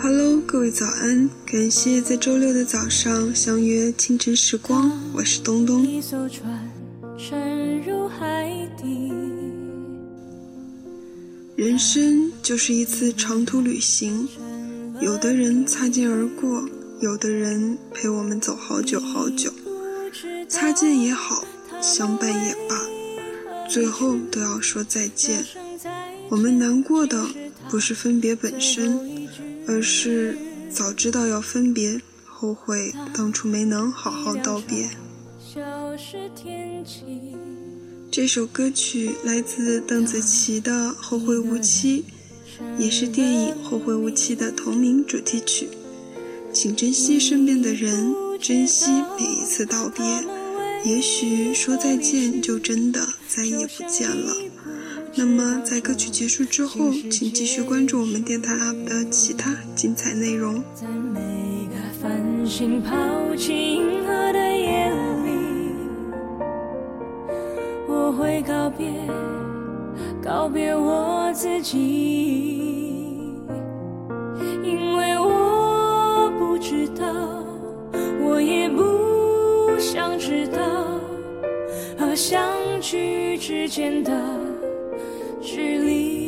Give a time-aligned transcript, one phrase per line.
[0.00, 1.28] Hello，各位早安！
[1.44, 5.84] 感谢在周六的早上相约清晨时光，我是东东。
[11.56, 14.28] 人生就是一次长途旅行，
[15.00, 16.68] 有的人擦肩而过，
[17.00, 19.52] 有的人陪我们走好久好久。
[20.48, 21.44] 擦肩也好，
[21.82, 25.44] 相伴也罢，最后都要说再见。
[26.28, 27.26] 我们难过的
[27.68, 29.17] 不是分别本身。
[29.68, 30.34] 而是
[30.72, 34.88] 早知道要分别，后悔当初没能好好道别。
[38.10, 42.06] 这首歌曲来自邓紫棋的《后会无期》，
[42.82, 45.68] 也是电影《后会无期》的同名主题曲。
[46.50, 48.86] 请珍惜身边的人，珍惜
[49.18, 50.02] 每一次道别。
[50.84, 54.34] 也许说再见，就真的再也不见了。
[55.16, 60.60] 那么，在歌曲结束之后，请继续关注我们电台 UP 的其他精彩内容。
[60.74, 61.20] 在每
[61.68, 62.96] 个繁星抛
[63.36, 64.90] 弃银河的夜
[65.24, 65.72] 里，
[67.86, 68.90] 我会告别，
[70.20, 73.36] 告别我自己，
[74.64, 77.06] 因为我不知道，
[78.20, 80.58] 我也不想知道，
[81.96, 82.42] 和相
[82.80, 84.12] 聚之间的。
[85.40, 86.27] 距离。